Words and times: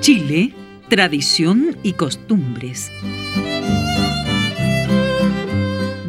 Chile, 0.00 0.52
tradición 0.90 1.78
y 1.82 1.94
costumbres. 1.94 2.90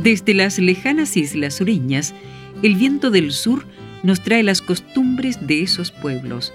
Desde 0.03 0.33
las 0.33 0.59
lejanas 0.59 1.15
islas 1.15 1.53
sureñas, 1.53 2.13
el 2.61 2.75
viento 2.75 3.09
del 3.09 3.31
sur 3.31 3.65
nos 4.03 4.21
trae 4.21 4.43
las 4.43 4.61
costumbres 4.61 5.47
de 5.47 5.63
esos 5.63 5.91
pueblos, 5.91 6.53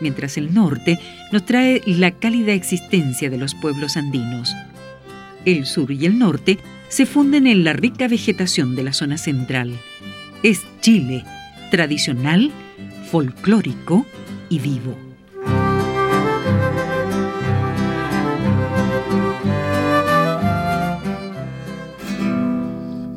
mientras 0.00 0.36
el 0.36 0.52
norte 0.52 0.98
nos 1.32 1.46
trae 1.46 1.80
la 1.86 2.10
cálida 2.10 2.52
existencia 2.52 3.30
de 3.30 3.38
los 3.38 3.54
pueblos 3.54 3.96
andinos. 3.96 4.54
El 5.46 5.64
sur 5.64 5.90
y 5.90 6.04
el 6.04 6.18
norte 6.18 6.58
se 6.94 7.06
funden 7.06 7.48
en 7.48 7.64
la 7.64 7.72
rica 7.72 8.06
vegetación 8.06 8.76
de 8.76 8.84
la 8.84 8.92
zona 8.92 9.18
central. 9.18 9.76
Es 10.44 10.62
Chile, 10.80 11.24
tradicional, 11.68 12.52
folclórico 13.10 14.06
y 14.48 14.60
vivo. 14.60 14.96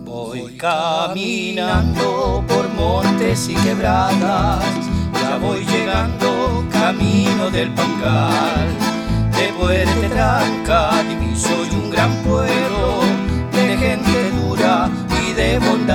Voy 0.06 0.58
caminando 0.58 2.44
por 2.48 2.70
montes 2.70 3.48
y 3.48 3.54
quebradas, 3.54 4.66
ya 5.14 5.38
voy 5.38 5.64
llegando 5.66 6.66
camino 6.72 7.52
del 7.52 7.70
Pancal. 7.76 8.70
De 9.38 9.54
Puerto 9.54 10.02
Tranca 10.10 11.04
diviso 11.04 11.64
y 11.72 11.76
un 11.76 11.92
gran 11.92 12.12
pueblo 12.24 13.07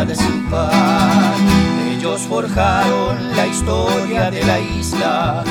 de. 0.05 0.15
Ellos 1.97 2.23
forjaron 2.23 3.37
la 3.37 3.47
historia 3.47 4.31
de 4.31 4.45
la 4.45 4.59
isla, 4.59 5.45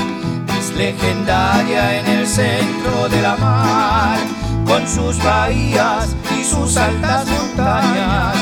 es 0.58 0.74
legendaria 0.76 2.00
en 2.00 2.06
el 2.06 2.26
centro 2.26 3.08
de 3.08 3.22
la 3.22 3.36
mar, 3.36 4.18
con 4.66 4.86
sus 4.86 5.22
bahías 5.22 6.14
y 6.38 6.44
sus 6.44 6.76
altas 6.76 7.26
montañas, 7.28 8.36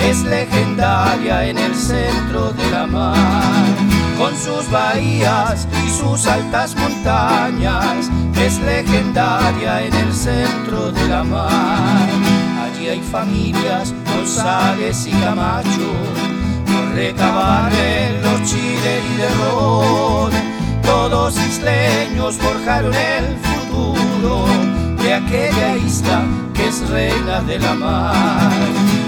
es 0.00 0.22
legendaria 0.22 1.46
en 1.46 1.58
el 1.58 1.74
centro 1.74 2.52
de 2.52 2.70
la 2.70 2.86
mar 2.86 3.96
con 4.16 4.34
sus 4.36 4.70
bahías 4.70 5.68
y 5.86 5.90
sus 5.90 6.26
altas 6.26 6.74
montañas, 6.76 8.10
es 8.34 8.58
legendaria 8.60 9.82
en 9.82 9.94
el 9.94 10.12
centro 10.12 10.90
de 10.90 11.08
la 11.08 11.22
mar. 11.22 12.25
Allí 12.76 12.88
hay 12.88 13.00
familias, 13.00 13.94
González 14.04 15.06
y 15.06 15.10
Camacho, 15.12 15.92
por 16.66 16.94
recabar 16.94 17.72
en 17.72 18.22
los 18.22 18.42
chiles 18.42 19.02
y 19.14 19.16
de 19.16 19.28
ron. 19.30 20.30
Todos 20.82 21.36
isleños 21.38 22.36
forjaron 22.36 22.92
el 22.92 23.36
futuro 23.38 24.44
de 25.02 25.14
aquella 25.14 25.76
isla 25.76 26.22
que 26.52 26.68
es 26.68 26.86
reina 26.90 27.40
de 27.40 27.58
la 27.60 27.74
mar. 27.74 28.52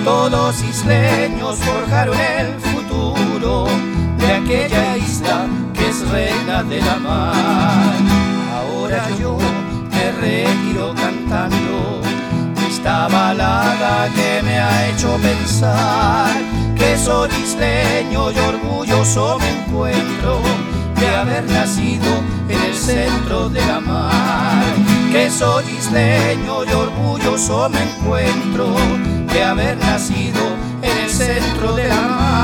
Todos 0.02 0.62
isleños 0.62 1.56
forjaron 1.56 2.16
el 2.18 2.54
futuro 2.60 3.66
de 4.18 4.32
aquella 4.32 4.96
isla 4.96 5.46
que 5.74 5.88
es 5.90 6.08
reina 6.08 6.62
de 6.62 6.80
la 6.80 6.96
mar. 6.96 7.94
Ahora 8.54 9.06
yo 9.20 9.36
me 9.90 10.12
retiro 10.12 10.94
cantando 10.94 11.67
esta 12.88 13.06
balada 13.08 14.08
que 14.14 14.42
me 14.42 14.58
ha 14.58 14.88
hecho 14.88 15.14
pensar 15.18 16.34
que 16.74 16.96
soy 16.96 17.28
isleño 17.44 18.32
y 18.32 18.38
orgulloso 18.38 19.38
me 19.38 19.50
encuentro 19.60 20.40
de 20.98 21.06
haber 21.08 21.44
nacido 21.44 22.10
en 22.48 22.58
el 22.62 22.74
centro 22.74 23.50
de 23.50 23.60
la 23.60 23.80
mar. 23.80 24.64
Que 25.12 25.28
soy 25.28 25.64
isleño 25.78 26.64
y 26.64 26.72
orgulloso 26.72 27.68
me 27.68 27.82
encuentro 27.82 28.74
de 29.34 29.44
haber 29.44 29.76
nacido 29.76 30.40
en 30.80 30.96
el 30.96 31.10
centro 31.10 31.74
de 31.74 31.88
la 31.88 32.00
mar. 32.00 32.38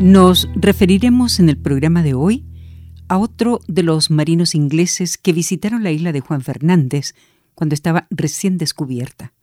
Nos 0.00 0.48
referiremos 0.56 1.38
en 1.38 1.48
el 1.48 1.56
programa 1.56 2.02
de 2.02 2.14
hoy 2.14 2.51
a 3.12 3.18
otro 3.18 3.60
de 3.68 3.82
los 3.82 4.10
marinos 4.10 4.54
ingleses 4.54 5.18
que 5.18 5.34
visitaron 5.34 5.82
la 5.82 5.90
isla 5.90 6.12
de 6.12 6.22
Juan 6.22 6.40
Fernández 6.40 7.14
cuando 7.54 7.74
estaba 7.74 8.06
recién 8.08 8.56
descubierta. 8.56 9.34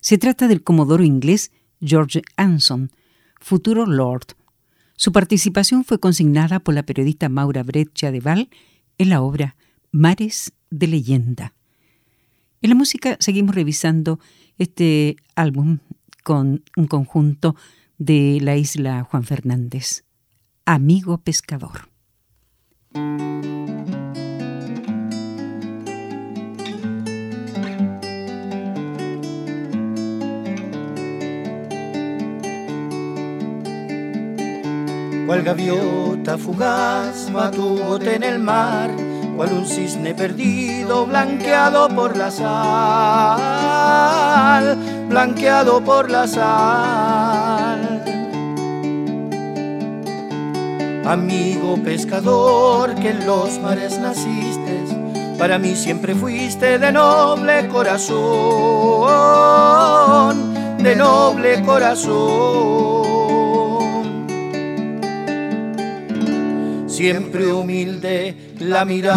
Se 0.00 0.18
trata 0.18 0.48
del 0.48 0.64
comodoro 0.64 1.04
inglés 1.04 1.52
George 1.80 2.22
Anson, 2.36 2.90
futuro 3.40 3.86
Lord. 3.86 4.34
Su 4.96 5.12
participación 5.12 5.84
fue 5.84 6.00
consignada 6.00 6.58
por 6.58 6.74
la 6.74 6.82
periodista 6.82 7.28
Maura 7.28 7.62
Breccia 7.62 8.10
de 8.10 8.18
Val 8.18 8.50
en 8.98 9.10
la 9.10 9.22
obra 9.22 9.54
Mares 9.92 10.52
de 10.70 10.88
Leyenda. 10.88 11.54
En 12.60 12.70
la 12.70 12.74
música 12.74 13.18
seguimos 13.20 13.54
revisando 13.54 14.18
este 14.58 15.14
álbum 15.36 15.78
con 16.24 16.64
un 16.76 16.88
conjunto 16.88 17.54
de 17.98 18.40
la 18.42 18.56
isla 18.56 19.04
Juan 19.04 19.22
Fernández, 19.22 20.02
Amigo 20.64 21.18
Pescador. 21.18 21.95
Cual 35.26 35.42
gaviota 35.42 36.38
fugaz 36.38 37.28
va 37.34 37.50
tu 37.50 37.98
en 38.00 38.22
el 38.22 38.38
mar, 38.38 38.88
cual 39.36 39.52
un 39.52 39.66
cisne 39.66 40.14
perdido 40.14 41.04
blanqueado 41.04 41.88
por 41.90 42.16
la 42.16 42.30
sal, 42.30 42.46
blanqueado 45.10 45.84
por 45.84 46.10
la 46.10 46.26
sal. 46.26 47.05
Amigo 51.06 51.76
pescador 51.82 52.94
que 52.96 53.10
en 53.10 53.26
los 53.26 53.58
mares 53.60 53.98
naciste, 53.98 54.84
para 55.38 55.58
mí 55.58 55.74
siempre 55.76 56.14
fuiste 56.14 56.78
de 56.78 56.92
noble 56.92 57.68
corazón, 57.68 58.16
de 60.82 60.96
noble 60.96 61.62
corazón. 61.62 63.06
siempre 66.96 67.52
humilde 67.52 68.54
la 68.58 68.86
mirada 68.86 69.14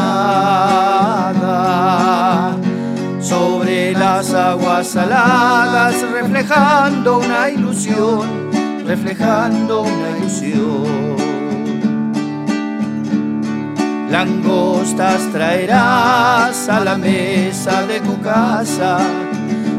sobre 3.22 3.94
las 3.94 4.34
aguas 4.34 4.86
saladas, 4.86 5.96
reflejando 6.12 7.20
una 7.20 7.50
ilusión, 7.50 8.52
reflejando 8.86 9.84
una 9.84 10.18
ilusión. 10.18 11.09
Langostas 14.12 15.22
traerás 15.32 16.68
a 16.68 16.80
la 16.80 16.98
mesa 16.98 17.84
de 17.84 18.00
tu 18.00 18.20
casa, 18.22 19.00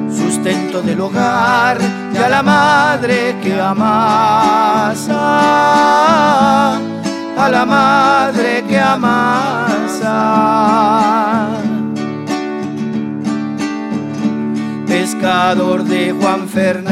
sustento 0.09 0.83
del 0.83 1.01
hogar 1.01 1.79
y 2.15 2.17
a 2.17 2.29
la 2.29 2.43
madre 2.43 3.37
que 3.43 3.61
amas 3.61 5.09
a 7.41 7.49
la 7.49 7.65
madre 7.65 8.63
que 8.69 8.79
amasa. 8.79 10.19
Pescador 14.87 15.85
de 15.85 16.13
Juan 16.13 16.47
Fernández, 16.49 16.91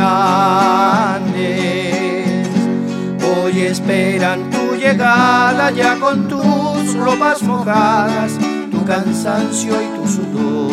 hoy 3.23 3.61
esperan 3.61 4.58
llegada 4.93 5.71
ya 5.71 5.99
con 5.99 6.29
tus 6.29 6.95
ropas 6.95 7.43
mojadas, 7.43 8.33
tu 8.71 8.85
cansancio 8.85 9.75
y 9.83 9.87
tu 9.97 10.07
sudor. 10.09 10.69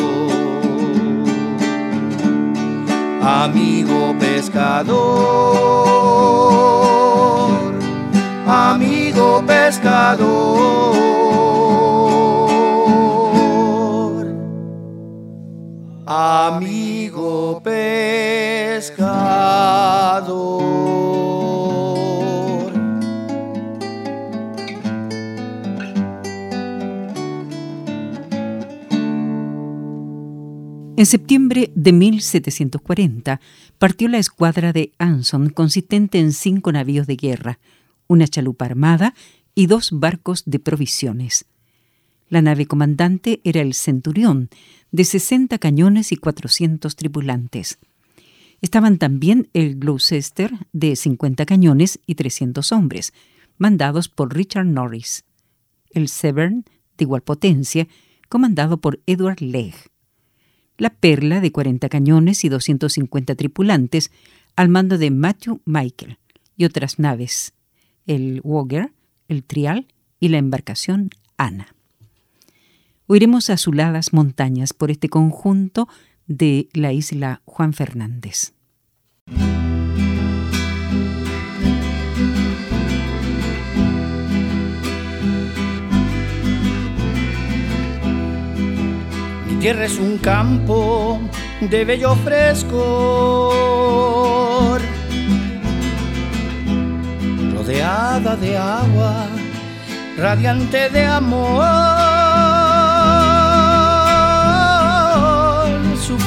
Amigo 3.21 4.15
pescador 4.19 5.65
amigo 8.47 9.43
pescador, 9.45 10.95
amigo 16.05 17.61
pescador. 17.63 18.44
En 30.97 31.05
septiembre 31.05 31.73
de 31.75 31.91
1740 31.91 33.41
partió 33.77 34.07
la 34.07 34.17
escuadra 34.17 34.71
de 34.71 34.93
Anson, 34.97 35.49
consistente 35.49 36.19
en 36.19 36.31
cinco 36.31 36.71
navíos 36.71 37.05
de 37.05 37.17
guerra, 37.17 37.59
una 38.07 38.29
chalupa 38.29 38.63
armada 38.63 39.13
y 39.55 39.67
dos 39.67 39.89
barcos 39.91 40.43
de 40.45 40.59
provisiones. 40.59 41.47
La 42.29 42.41
nave 42.41 42.65
comandante 42.65 43.41
era 43.43 43.59
el 43.59 43.73
Centurión, 43.73 44.49
de 44.91 45.03
60 45.03 45.57
cañones 45.57 46.13
y 46.13 46.15
400 46.15 46.95
tripulantes. 46.95 47.77
Estaban 48.61 48.97
también 48.97 49.49
el 49.51 49.75
Gloucester, 49.75 50.53
de 50.71 50.95
50 50.95 51.45
cañones 51.45 51.99
y 52.05 52.15
300 52.15 52.71
hombres, 52.71 53.13
mandados 53.57 54.07
por 54.07 54.33
Richard 54.33 54.65
Norris, 54.65 55.25
el 55.91 56.07
Severn, 56.07 56.63
de 56.97 57.03
igual 57.03 57.21
potencia, 57.21 57.89
comandado 58.29 58.77
por 58.79 59.01
Edward 59.05 59.41
Legg, 59.41 59.75
la 60.77 60.89
Perla, 60.89 61.41
de 61.41 61.51
40 61.51 61.89
cañones 61.89 62.43
y 62.43 62.49
250 62.49 63.35
tripulantes, 63.35 64.11
al 64.55 64.69
mando 64.69 64.97
de 64.97 65.11
Matthew 65.11 65.61
Michael, 65.65 66.17
y 66.57 66.65
otras 66.65 66.99
naves, 66.99 67.53
el 68.05 68.41
Wogger, 68.43 68.91
el 69.27 69.43
Trial 69.43 69.87
y 70.19 70.29
la 70.29 70.37
embarcación 70.37 71.09
Ana. 71.37 71.75
Oiremos 73.07 73.49
azuladas 73.49 74.13
montañas 74.13 74.73
por 74.73 74.89
este 74.89 75.09
conjunto 75.09 75.87
de 76.27 76.69
la 76.73 76.91
isla 76.91 77.41
Juan 77.45 77.73
Fernández. 77.73 78.53
Tierra 89.65 89.85
es 89.85 89.97
un 89.97 90.19
campo 90.19 91.19
de 91.59 91.85
bello 91.85 92.15
fresco, 92.17 92.77
rodeada 97.55 98.35
de 98.35 98.55
agua, 98.59 99.25
radiante 100.17 100.91
de 100.91 101.03
amor 101.03 101.65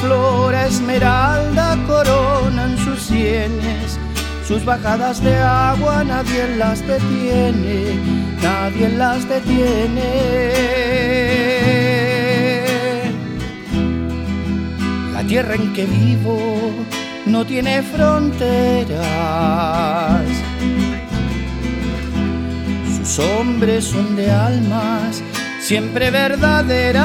flora 0.01 0.67
esmeralda 0.67 1.77
coronan 1.87 2.77
sus 2.77 3.01
sienes, 3.03 3.97
sus 4.45 4.65
bajadas 4.65 5.23
de 5.23 5.37
agua 5.37 6.03
nadie 6.03 6.57
las 6.57 6.85
detiene, 6.85 7.95
nadie 8.41 8.89
las 8.89 9.29
detiene. 9.29 10.09
La 15.19 15.27
tierra 15.27 15.55
en 15.55 15.73
que 15.73 15.85
vivo 15.85 16.39
no 17.25 17.45
tiene 17.45 17.83
fronteras. 17.83 19.01
Sus 22.97 23.19
hombres 23.19 23.83
son 23.83 24.15
de 24.15 24.31
almas 24.31 25.21
siempre 25.59 26.09
verdaderas. 26.09 27.03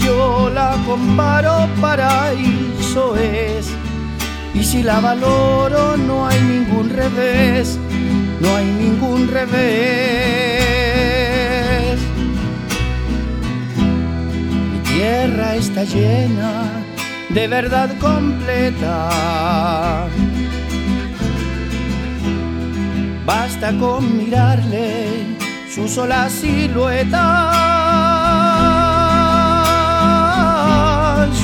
yo 0.00 0.48
la 0.48 0.74
comparo, 0.86 1.68
paraíso 1.78 3.16
es. 3.16 3.68
Y 4.54 4.64
si 4.64 4.82
la 4.82 4.98
valoro, 5.00 5.98
no 5.98 6.26
hay 6.26 6.40
ningún 6.40 6.88
revés, 6.88 7.78
no 8.40 8.56
hay 8.56 8.64
ningún 8.64 9.28
revés. 9.28 10.81
Tierra 15.02 15.56
está 15.56 15.82
llena 15.82 16.52
de 17.30 17.48
verdad 17.48 17.90
completa. 17.98 19.08
Basta 23.26 23.68
con 23.80 24.16
mirarle 24.16 24.86
su 25.74 25.88
sola 25.88 26.30
silueta 26.30 27.26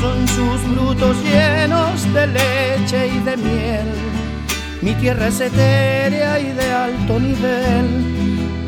son 0.01 0.19
sus 0.37 0.59
frutos 0.69 1.17
llenos 1.25 2.15
de 2.15 2.27
leche 2.39 3.01
y 3.17 3.19
de 3.29 3.37
miel. 3.37 3.89
Mi 4.83 4.93
tierra 5.01 5.27
es 5.27 5.41
etérea 5.41 6.39
y 6.39 6.53
de 6.61 6.69
alto 6.87 7.19
nivel, 7.19 7.89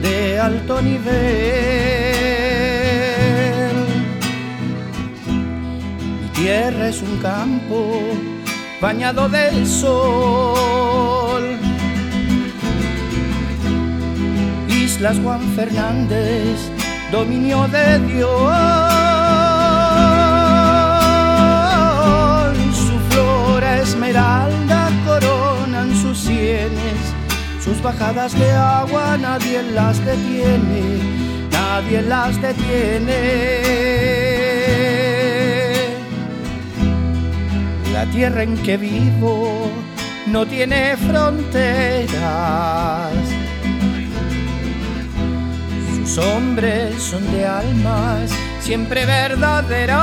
de 0.02 0.40
alto 0.40 0.82
nivel. 0.82 2.19
Tierra 6.40 6.88
es 6.88 7.02
un 7.02 7.19
campo 7.19 8.00
bañado 8.81 9.28
del 9.28 9.66
sol. 9.66 11.42
Islas 14.69 15.19
Juan 15.22 15.42
Fernández, 15.54 16.58
dominio 17.12 17.69
de 17.69 17.98
Dios. 18.08 19.00
esmeralda 23.82 24.90
coronan 25.06 25.94
sus 25.96 26.19
sienes, 26.19 27.00
sus 27.64 27.81
bajadas 27.82 28.38
de 28.38 28.50
agua 28.52 29.16
nadie 29.16 29.62
las 29.62 29.96
detiene, 30.04 30.82
nadie 31.50 32.02
las 32.02 32.40
detiene. 32.43 34.30
La 38.00 38.11
tierra 38.11 38.43
en 38.44 38.56
que 38.62 38.79
vivo 38.79 39.70
no 40.26 40.47
tiene 40.47 40.97
fronteras. 40.97 42.17
Sus 45.94 46.17
hombres 46.17 46.94
son 46.94 47.31
de 47.31 47.44
almas 47.44 48.31
siempre 48.61 49.05
verdaderas. 49.05 50.00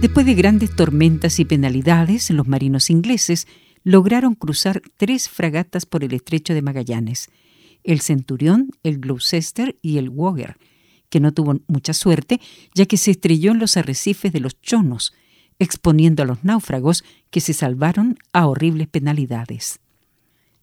Después 0.00 0.26
de 0.26 0.34
grandes 0.34 0.76
tormentas 0.76 1.40
y 1.40 1.44
penalidades, 1.44 2.30
los 2.30 2.46
marinos 2.46 2.88
ingleses 2.88 3.48
lograron 3.82 4.36
cruzar 4.36 4.80
tres 4.96 5.28
fragatas 5.28 5.86
por 5.86 6.04
el 6.04 6.14
estrecho 6.14 6.54
de 6.54 6.62
Magallanes, 6.62 7.30
el 7.84 8.00
Centurión, 8.00 8.70
el 8.82 8.98
Gloucester 8.98 9.78
y 9.82 9.98
el 9.98 10.08
Wogger, 10.08 10.56
que 11.08 11.20
no 11.20 11.32
tuvo 11.32 11.60
mucha 11.68 11.94
suerte 11.94 12.40
ya 12.74 12.86
que 12.86 12.96
se 12.96 13.10
estrelló 13.12 13.52
en 13.52 13.58
los 13.58 13.76
arrecifes 13.76 14.32
de 14.32 14.40
los 14.40 14.60
chonos, 14.60 15.14
exponiendo 15.58 16.22
a 16.22 16.26
los 16.26 16.44
náufragos 16.44 17.04
que 17.30 17.40
se 17.40 17.52
salvaron 17.52 18.18
a 18.32 18.46
horribles 18.46 18.88
penalidades. 18.88 19.80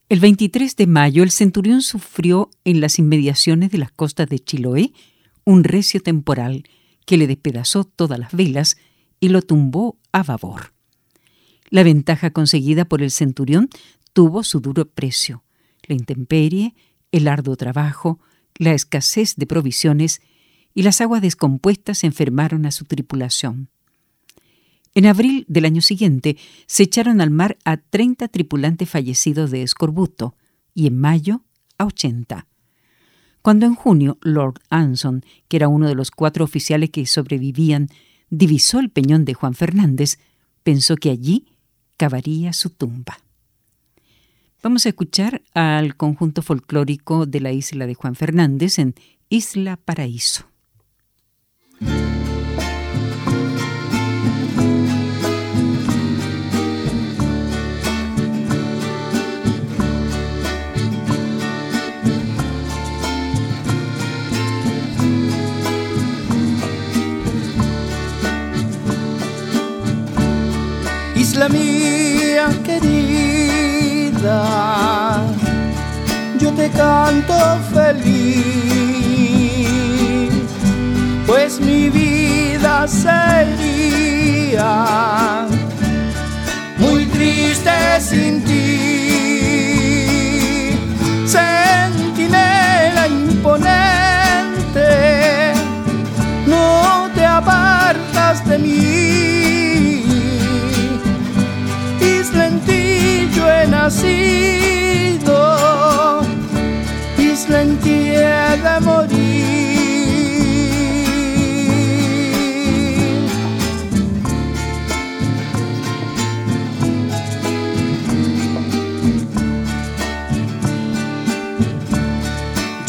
El 0.07 0.19
23 0.19 0.75
de 0.75 0.87
mayo 0.87 1.23
el 1.23 1.31
Centurión 1.31 1.81
sufrió 1.81 2.51
en 2.63 2.79
las 2.79 2.99
inmediaciones 2.99 3.71
de 3.71 3.79
las 3.79 3.91
costas 3.91 4.29
de 4.29 4.39
Chiloé 4.39 4.93
un 5.45 5.63
recio 5.63 6.01
temporal 6.01 6.63
que 7.05 7.17
le 7.17 7.27
despedazó 7.27 7.83
todas 7.85 8.19
las 8.19 8.33
velas 8.33 8.77
y 9.19 9.29
lo 9.29 9.41
tumbó 9.41 9.97
a 10.11 10.23
babor. 10.23 10.73
La 11.69 11.83
ventaja 11.83 12.31
conseguida 12.31 12.85
por 12.85 13.01
el 13.01 13.11
centurión 13.11 13.69
tuvo 14.13 14.43
su 14.43 14.59
duro 14.59 14.85
precio. 14.85 15.43
La 15.83 15.95
intemperie, 15.95 16.75
el 17.17 17.27
arduo 17.27 17.55
trabajo, 17.55 18.19
la 18.57 18.73
escasez 18.73 19.35
de 19.35 19.47
provisiones 19.47 20.21
y 20.73 20.83
las 20.83 21.01
aguas 21.01 21.21
descompuestas 21.21 22.03
enfermaron 22.03 22.65
a 22.65 22.71
su 22.71 22.85
tripulación. 22.85 23.69
En 24.93 25.05
abril 25.05 25.45
del 25.49 25.65
año 25.65 25.81
siguiente 25.81 26.37
se 26.67 26.83
echaron 26.83 27.19
al 27.21 27.29
mar 27.29 27.57
a 27.65 27.77
30 27.77 28.27
tripulantes 28.29 28.89
fallecidos 28.89 29.51
de 29.51 29.61
escorbuto 29.61 30.35
y 30.73 30.87
en 30.87 30.97
mayo 30.97 31.43
a 31.77 31.85
80. 31.85 32.47
Cuando 33.41 33.65
en 33.65 33.75
junio 33.75 34.17
Lord 34.21 34.61
Anson, 34.69 35.23
que 35.47 35.57
era 35.57 35.67
uno 35.67 35.87
de 35.87 35.95
los 35.95 36.11
cuatro 36.11 36.43
oficiales 36.43 36.89
que 36.89 37.05
sobrevivían, 37.05 37.89
divisó 38.29 38.79
el 38.79 38.89
peñón 38.89 39.25
de 39.25 39.33
Juan 39.33 39.53
Fernández, 39.53 40.17
pensó 40.63 40.95
que 40.95 41.11
allí 41.11 41.45
cavaría 41.97 42.53
su 42.53 42.69
tumba. 42.71 43.24
Vamos 44.65 44.87
a 44.87 44.89
escuchar 44.89 45.43
al 45.53 45.95
conjunto 45.95 46.41
folclórico 46.41 47.27
de 47.27 47.39
la 47.39 47.51
isla 47.51 47.85
de 47.85 47.93
Juan 47.93 48.15
Fernández 48.15 48.79
en 48.79 48.95
Isla 49.29 49.77
Paraíso. 49.77 50.47
isla 71.15 71.49
mía 71.49 72.49
mía 72.65 73.34
yo 76.39 76.51
te 76.53 76.69
canto 76.71 77.37
feliz, 77.73 78.47
pues 81.27 81.59
mi 81.59 81.89
vida 81.89 82.87
sería 82.87 83.85
muy 86.79 87.05
triste 87.05 87.71
sin 87.99 88.43
ti. 88.43 89.04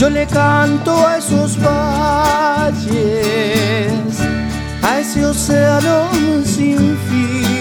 Yo 0.07 0.11
le 0.11 0.25
canto 0.29 1.05
a 1.05 1.17
esos 1.17 1.59
valles, 1.61 2.87
a 4.81 5.01
ese 5.01 5.27
océano 5.27 6.09
sin 6.45 6.97
fin. 7.09 7.59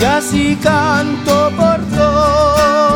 Y 0.00 0.04
así 0.04 0.56
canto 0.62 1.50
por 1.56 1.80
todo 1.98 2.95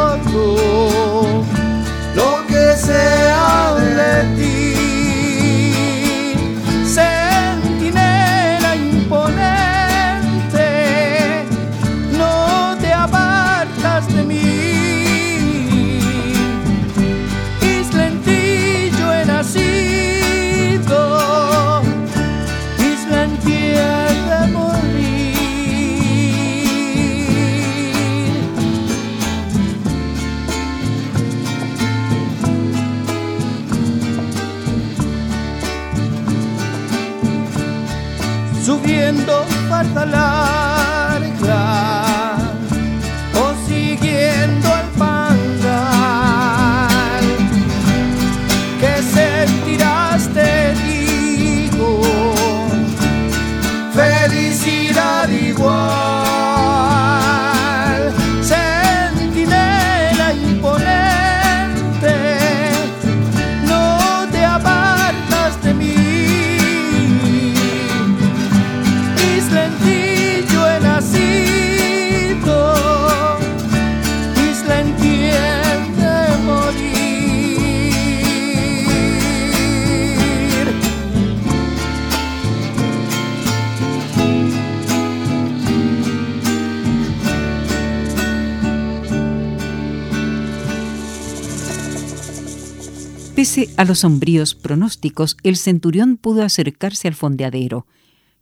Pese 93.40 93.70
a 93.78 93.86
los 93.86 94.00
sombríos 94.00 94.54
pronósticos, 94.54 95.38
el 95.42 95.56
centurión 95.56 96.18
pudo 96.18 96.42
acercarse 96.42 97.08
al 97.08 97.14
fondeadero, 97.14 97.86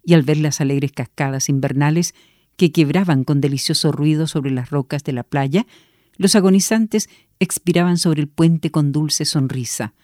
y 0.04 0.14
al 0.14 0.22
ver 0.22 0.38
las 0.38 0.60
alegres 0.60 0.90
cascadas 0.90 1.48
invernales 1.48 2.16
que 2.56 2.72
quebraban 2.72 3.22
con 3.22 3.40
delicioso 3.40 3.92
ruido 3.92 4.26
sobre 4.26 4.50
las 4.50 4.70
rocas 4.70 5.04
de 5.04 5.12
la 5.12 5.22
playa, 5.22 5.68
los 6.16 6.34
agonizantes 6.34 7.08
expiraban 7.38 7.96
sobre 7.96 8.22
el 8.22 8.26
puente 8.26 8.72
con 8.72 8.90
dulce 8.90 9.24
sonrisa, 9.24 9.94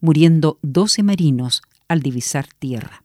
muriendo 0.00 0.58
doce 0.62 1.02
marinos 1.02 1.60
al 1.86 2.00
divisar 2.00 2.46
tierra. 2.58 3.04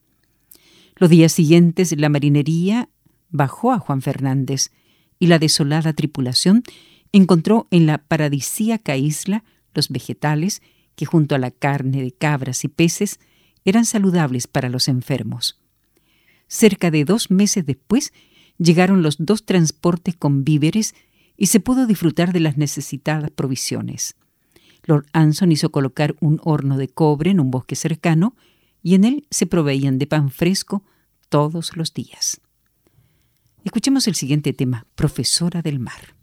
Los 0.95 1.09
días 1.09 1.33
siguientes 1.33 1.93
la 1.97 2.07
marinería 2.07 2.87
bajó 3.31 3.73
a 3.73 3.79
Juan 3.79 4.01
Fernández 4.01 4.71
y 5.19 5.27
la 5.27 5.39
desolada 5.39 5.91
tripulación 5.91 6.63
encontró 7.11 7.67
en 7.69 7.85
la 7.85 7.97
paradisíaca 7.97 8.95
isla 8.95 9.43
los 9.73 9.89
vegetales 9.89 10.61
que 10.95 11.05
junto 11.05 11.35
a 11.35 11.39
la 11.39 11.51
carne 11.51 12.01
de 12.01 12.11
cabras 12.11 12.63
y 12.63 12.67
peces 12.67 13.19
eran 13.65 13.85
saludables 13.85 14.47
para 14.47 14.69
los 14.69 14.87
enfermos. 14.87 15.59
Cerca 16.47 16.91
de 16.91 17.05
dos 17.05 17.31
meses 17.31 17.65
después 17.65 18.13
llegaron 18.57 19.01
los 19.01 19.17
dos 19.19 19.45
transportes 19.45 20.15
con 20.15 20.43
víveres 20.43 20.93
y 21.37 21.47
se 21.47 21.59
pudo 21.59 21.87
disfrutar 21.87 22.31
de 22.31 22.39
las 22.39 22.57
necesitadas 22.57 23.31
provisiones. 23.31 24.15
Lord 24.85 25.05
Anson 25.13 25.51
hizo 25.51 25.71
colocar 25.71 26.15
un 26.19 26.39
horno 26.43 26.77
de 26.77 26.89
cobre 26.89 27.31
en 27.31 27.39
un 27.39 27.51
bosque 27.51 27.75
cercano 27.75 28.35
y 28.81 28.95
en 28.95 29.05
él 29.05 29.25
se 29.31 29.47
proveían 29.47 29.97
de 29.97 30.07
pan 30.07 30.29
fresco 30.29 30.83
todos 31.29 31.75
los 31.75 31.93
días. 31.93 32.41
Escuchemos 33.63 34.07
el 34.07 34.15
siguiente 34.15 34.51
tema, 34.51 34.85
Profesora 34.95 35.61
del 35.61 35.79
Mar. 35.79 36.15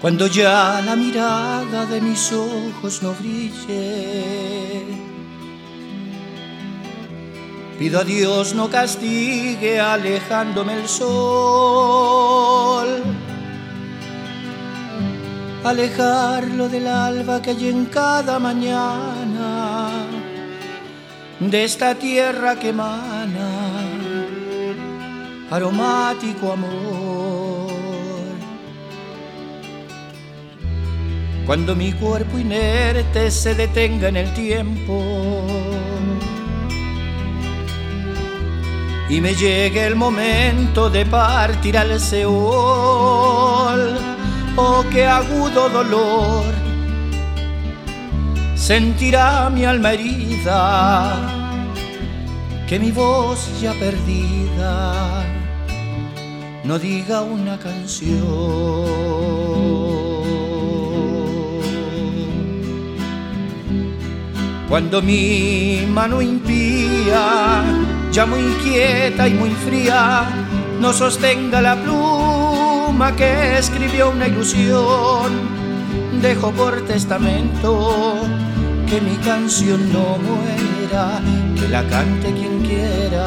Cuando 0.00 0.28
ya 0.28 0.80
la 0.84 0.94
mirada 0.94 1.84
de 1.86 2.00
mis 2.00 2.32
ojos 2.32 3.02
no 3.02 3.12
brille, 3.14 4.84
pido 7.80 7.98
a 7.98 8.04
Dios 8.04 8.54
no 8.54 8.70
castigue 8.70 9.80
alejándome 9.80 10.74
el 10.74 10.88
sol, 10.88 11.26
alejarlo 15.64 16.68
del 16.68 16.86
alba 16.86 17.42
que 17.42 17.50
hay 17.50 17.68
en 17.68 17.86
cada 17.86 18.38
mañana, 18.38 19.90
de 21.40 21.64
esta 21.64 21.96
tierra 21.96 22.56
que 22.56 22.68
emana 22.68 23.50
aromático 25.50 26.52
amor. 26.52 27.37
Cuando 31.48 31.74
mi 31.74 31.92
cuerpo 31.92 32.38
inerte 32.38 33.30
se 33.30 33.54
detenga 33.54 34.08
en 34.08 34.18
el 34.18 34.34
tiempo 34.34 35.02
y 39.08 39.18
me 39.22 39.34
llegue 39.34 39.86
el 39.86 39.96
momento 39.96 40.90
de 40.90 41.06
partir 41.06 41.78
al 41.78 41.98
Seol, 41.98 43.96
oh 44.56 44.84
qué 44.92 45.06
agudo 45.06 45.70
dolor 45.70 46.44
sentirá 48.54 49.48
mi 49.48 49.64
alma 49.64 49.94
herida, 49.94 51.16
que 52.68 52.78
mi 52.78 52.90
voz 52.90 53.58
ya 53.58 53.72
perdida 53.72 55.24
no 56.64 56.78
diga 56.78 57.22
una 57.22 57.58
canción. 57.58 58.18
Cuando 64.68 65.00
mi 65.00 65.86
mano 65.88 66.20
impía, 66.20 67.62
ya 68.12 68.26
muy 68.26 68.42
quieta 68.62 69.26
y 69.26 69.34
muy 69.34 69.50
fría, 69.50 70.24
no 70.80 70.92
sostenga 70.92 71.62
la 71.62 71.74
pluma 71.74 73.16
que 73.16 73.58
escribió 73.58 74.10
una 74.10 74.28
ilusión. 74.28 75.58
Dejo 76.20 76.50
por 76.52 76.82
testamento 76.82 78.20
que 78.88 79.00
mi 79.00 79.16
canción 79.16 79.92
no 79.92 80.18
muera, 80.18 81.20
que 81.58 81.68
la 81.68 81.82
cante 81.84 82.32
quien 82.32 82.60
quiera. 82.60 83.26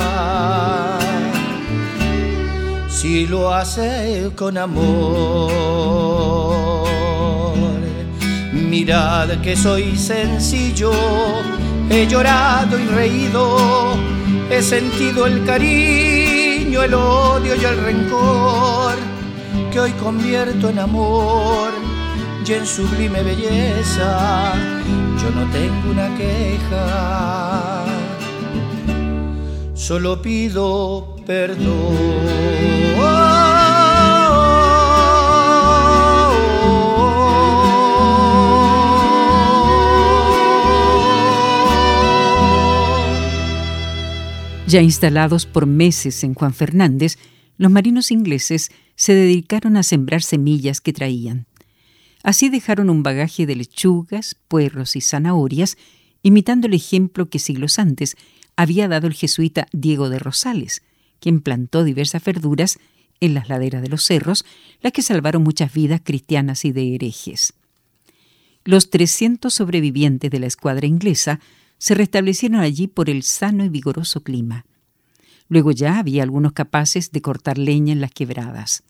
Si 2.88 3.26
lo 3.26 3.52
hace 3.54 4.32
con 4.36 4.58
amor, 4.58 6.11
mirad 8.72 9.28
que 9.42 9.58
soy 9.58 9.98
sencillo, 9.98 10.94
he 11.90 12.08
llorado 12.08 12.80
y 12.80 12.86
reído, 12.86 13.98
he 14.50 14.62
sentido 14.62 15.26
el 15.26 15.44
cariño, 15.44 16.82
el 16.82 16.94
odio 16.94 17.54
y 17.54 17.66
el 17.66 17.78
rencor, 17.84 18.96
que 19.74 19.80
hoy 19.82 19.92
convierto 19.92 20.70
en 20.70 20.80
amor 20.80 21.74
y 22.48 22.54
en 22.54 22.66
sublime 22.66 23.22
belleza 23.24 24.54
yo 25.22 25.30
no 25.32 25.46
tengo 25.52 25.92
una 25.92 26.16
queja, 26.16 27.84
solo 29.74 30.22
pido 30.22 31.18
perdón. 31.26 33.41
Ya 44.72 44.82
instalados 44.82 45.46
por 45.46 45.66
meses 45.66 46.24
en 46.24 46.34
Juan 46.34 46.54
Fernández, 46.54 47.18
los 47.58 47.70
marinos 47.70 48.10
ingleses 48.10 48.72
se 48.96 49.14
dedicaron 49.14 49.76
a 49.76 49.84
sembrar 49.84 50.24
semillas 50.24 50.80
que 50.80 50.94
traían. 50.94 51.46
Así 52.24 52.48
dejaron 52.48 52.90
un 52.90 53.04
bagaje 53.04 53.46
de 53.46 53.58
lechugas, 53.58 54.38
puerros 54.48 54.96
y 54.96 55.02
zanahorias, 55.02 55.78
imitando 56.24 56.68
el 56.68 56.74
ejemplo 56.74 57.30
que 57.30 57.38
siglos 57.38 57.80
antes 57.80 58.16
había 58.56 58.88
dado 58.88 59.08
el 59.08 59.14
jesuita 59.14 59.68
Diego 59.74 60.08
de 60.08 60.20
Rosales, 60.20 60.84
quien 61.20 61.42
plantó 61.42 61.84
diversas 61.84 62.24
verduras 62.24 62.80
en 63.20 63.34
las 63.34 63.50
laderas 63.50 63.82
de 63.82 63.90
los 63.90 64.06
cerros, 64.06 64.46
las 64.82 64.94
que 64.94 65.02
salvaron 65.02 65.44
muchas 65.44 65.74
vidas 65.74 66.00
cristianas 66.02 66.64
y 66.64 66.72
de 66.72 66.96
herejes. 66.96 67.56
Los 68.64 68.90
300 68.90 69.54
sobrevivientes 69.54 70.32
de 70.32 70.40
la 70.40 70.48
escuadra 70.48 70.88
inglesa 70.88 71.42
se 71.82 71.96
restablecieron 71.96 72.60
allí 72.60 72.86
por 72.86 73.10
el 73.10 73.24
sano 73.24 73.66
y 73.66 73.70
vigoroso 73.70 74.22
clima. 74.22 74.68
Luego 75.50 75.72
ya 75.72 75.98
había 75.98 76.22
algunos 76.22 76.54
capaces 76.54 77.12
de 77.12 77.24
cortar 77.24 77.58
leña 77.58 77.92
en 77.92 78.02
las 78.02 78.12
quebradas. 78.12 78.84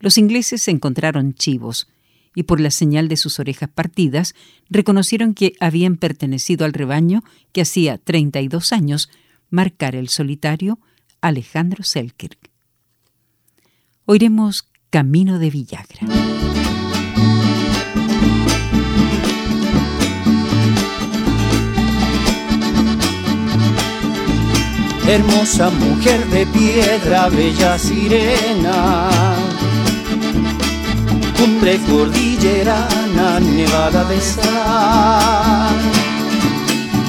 Los 0.00 0.18
ingleses 0.18 0.68
encontraron 0.68 1.32
chivos, 1.32 1.88
y 2.34 2.42
por 2.42 2.60
la 2.60 2.70
señal 2.70 3.08
de 3.08 3.16
sus 3.16 3.40
orejas 3.40 3.70
partidas 3.70 4.34
reconocieron 4.68 5.32
que 5.32 5.54
habían 5.60 5.96
pertenecido 5.96 6.66
al 6.66 6.74
rebaño 6.74 7.24
que 7.52 7.62
hacía 7.62 7.96
32 7.96 8.74
años 8.74 9.08
marcar 9.48 9.96
el 9.96 10.10
solitario 10.10 10.78
Alejandro 11.22 11.84
Selkirk. 11.84 12.50
Oiremos 14.04 14.68
Camino 14.90 15.38
de 15.38 15.48
Villagra. 15.48 16.06
Hermosa 25.12 25.70
mujer 25.70 26.24
de 26.26 26.46
piedra, 26.46 27.28
bella 27.30 27.76
sirena. 27.76 29.08
Cumbre 31.36 31.80
cordillerana, 31.90 33.40
nevada 33.40 34.04
de 34.04 34.20
sal. 34.20 35.74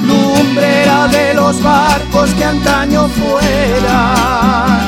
Lumbrera 0.04 1.06
de 1.06 1.34
los 1.34 1.62
barcos 1.62 2.30
que 2.30 2.44
antaño 2.44 3.08
fuera, 3.08 4.80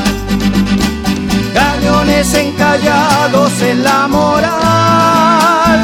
cañones 1.55 2.35
encallados 2.35 3.63
en 3.63 3.85
la 3.85 4.09
moral, 4.09 5.81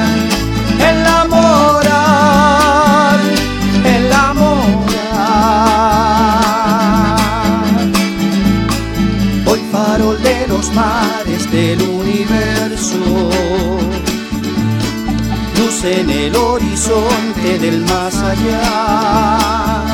en 15.84 16.10
el 16.10 16.36
horizonte 16.36 17.58
del 17.58 17.84
más 17.86 18.14
allá. 18.16 19.84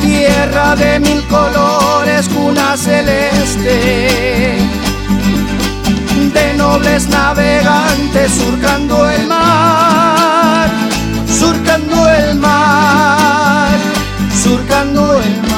Tierra 0.00 0.76
de 0.76 1.00
mil 1.00 1.22
colores, 1.28 2.28
cuna 2.28 2.76
celeste, 2.76 4.58
de 6.34 6.54
nobles 6.58 7.08
navegantes 7.08 8.32
surcando 8.32 9.08
el 9.08 9.26
mar, 9.26 10.68
surcando 11.26 12.08
el 12.10 12.34
mar, 12.36 13.78
surcando 14.42 15.22
el 15.22 15.42
mar. 15.50 15.54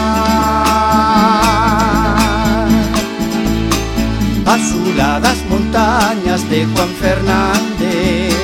Azuladas 4.47 5.39
montañas 5.49 6.49
de 6.49 6.67
Juan 6.67 6.89
Fernández 7.01 8.36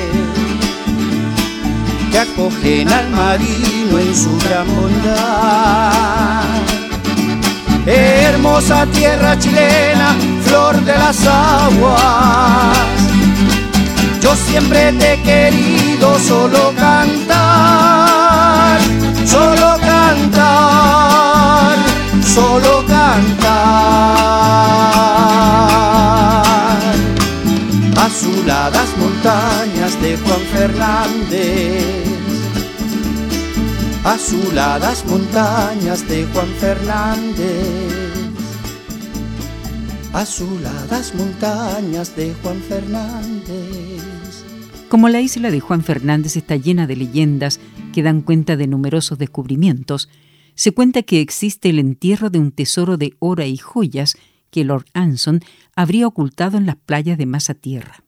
acogen 2.33 2.91
al 2.91 3.09
marino 3.11 3.99
en 3.99 4.15
su 4.15 4.35
gran 4.39 4.67
bondad. 4.75 6.43
Hermosa 7.85 8.87
tierra 8.87 9.37
chilena, 9.37 10.15
flor 10.43 10.75
de 10.83 10.97
las 10.97 11.27
aguas, 11.27 12.77
yo 14.21 14.35
siempre 14.35 14.93
te 14.93 15.13
he 15.13 15.21
querido 15.21 16.17
solo 16.19 16.73
cantar, 16.77 18.79
solo 19.25 19.77
cantar, 19.81 20.92
azuladas 34.23 35.05
montañas 35.05 36.07
de 36.07 36.23
Juan 36.27 36.47
Fernández. 36.47 38.31
Azuladas 40.13 41.13
montañas 41.13 42.15
de 42.15 42.33
Juan 42.35 42.61
Fernández. 42.61 44.45
Como 44.87 45.09
la 45.09 45.19
isla 45.19 45.51
de 45.51 45.59
Juan 45.59 45.83
Fernández 45.83 46.37
está 46.37 46.55
llena 46.55 46.87
de 46.87 46.95
leyendas 46.95 47.59
que 47.91 48.01
dan 48.01 48.21
cuenta 48.21 48.55
de 48.55 48.67
numerosos 48.67 49.17
descubrimientos, 49.17 50.07
se 50.55 50.71
cuenta 50.71 51.03
que 51.03 51.19
existe 51.19 51.69
el 51.69 51.79
entierro 51.79 52.29
de 52.29 52.39
un 52.39 52.53
tesoro 52.53 52.95
de 52.95 53.15
oro 53.19 53.43
y 53.43 53.57
joyas 53.57 54.15
que 54.51 54.63
Lord 54.63 54.85
Anson 54.93 55.41
habría 55.75 56.07
ocultado 56.07 56.57
en 56.57 56.65
las 56.65 56.77
playas 56.77 57.17
de 57.17 57.25
Masa 57.25 57.55
Tierra. 57.55 58.05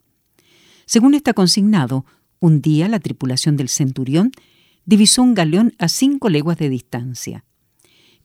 Según 0.85 1.13
está 1.13 1.33
consignado, 1.33 2.05
un 2.39 2.61
día 2.61 2.87
la 2.87 3.01
tripulación 3.01 3.57
del 3.57 3.67
Centurión 3.67 4.31
divisó 4.85 5.23
un 5.23 5.33
galeón 5.33 5.73
a 5.77 5.87
cinco 5.87 6.29
leguas 6.29 6.57
de 6.57 6.69
distancia. 6.69 7.43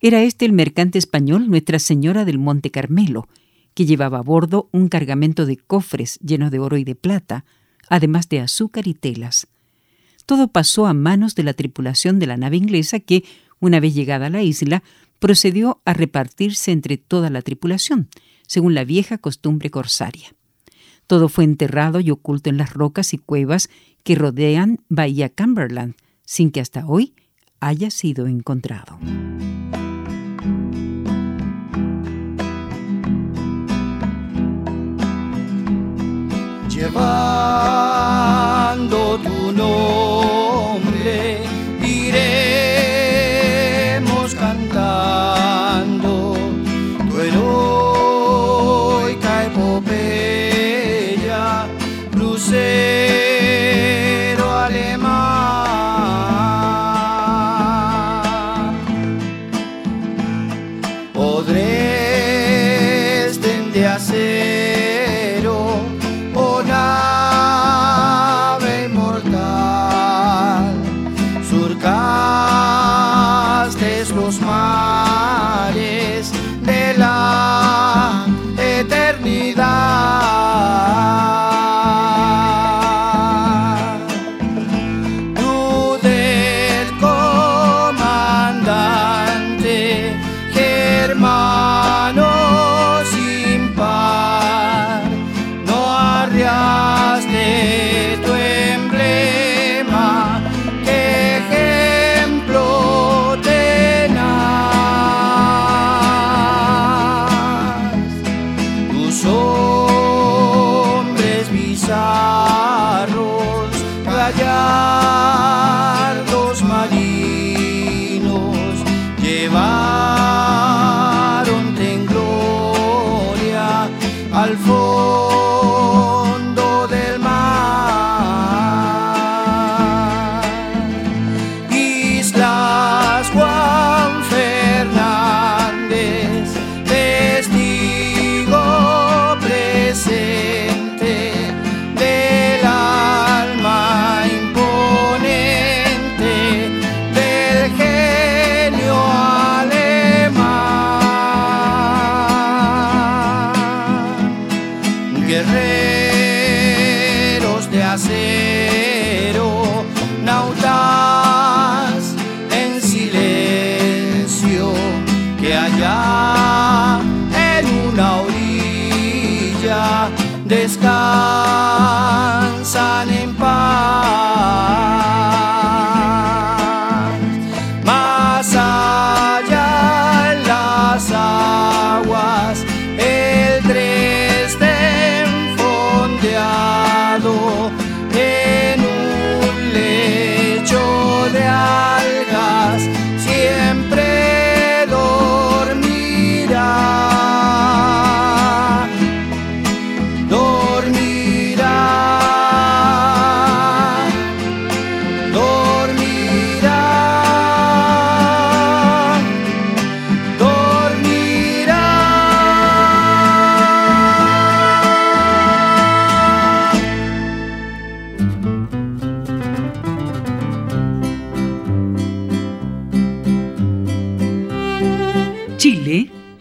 Era 0.01 0.23
este 0.23 0.45
el 0.45 0.53
mercante 0.53 0.99
español 0.99 1.49
Nuestra 1.49 1.79
Señora 1.79 2.25
del 2.25 2.39
Monte 2.39 2.71
Carmelo, 2.71 3.29
que 3.75 3.87
llevaba 3.87 4.19
a 4.19 4.23
bordo 4.23 4.69
un 4.73 4.89
cargamento 4.89 5.47
de 5.47 5.57
cofres 5.57 6.19
llenos 6.21 6.51
de 6.51 6.59
oro 6.59 6.77
y 6.77 6.85
de 6.85 6.95
plata, 6.95 7.45
además 7.89 8.29
de 8.29 8.41
azúcar 8.41 8.87
y 8.87 8.95
telas. 8.95 9.47
Todo 10.27 10.49
pasó 10.49 10.87
a 10.87 10.95
manos 10.95 11.35
de 11.35 11.43
la 11.43 11.55
tripulación 11.55 12.19
de 12.19 12.27
la 12.27 12.37
nave 12.37 12.57
inglesa 12.57 13.01
que, 13.01 13.25
una 13.59 13.81
vez 13.81 13.95
llegada 13.95 14.27
a 14.27 14.31
la 14.31 14.43
isla, 14.43 14.83
procedió 15.19 15.81
a 15.85 15.93
repartirse 15.93 16.73
entre 16.73 16.97
toda 16.97 17.31
la 17.31 17.43
tripulación, 17.43 18.09
según 18.47 18.75
la 18.75 18.85
vieja 18.85 19.19
costumbre 19.19 19.71
corsaria. 19.71 20.35
Todo 21.07 21.29
fue 21.29 21.45
enterrado 21.45 22.01
y 22.01 22.11
oculto 22.11 22.49
en 22.49 22.57
las 22.57 22.73
rocas 22.73 23.13
y 23.13 23.19
cuevas 23.19 23.69
que 24.03 24.15
rodean 24.15 24.79
Bahía 24.89 25.29
Cumberland, 25.29 25.95
sin 26.31 26.53
que 26.53 26.61
hasta 26.61 26.87
hoy 26.87 27.13
haya 27.59 27.91
sido 27.91 28.29
encontrado. 28.29 29.01